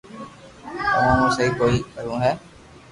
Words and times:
تمو 0.93 1.11
مون 1.19 1.29
سھي 1.35 1.45
ڪوئي 1.59 1.77
ڪرو 1.93 2.13
ھون 2.21 2.33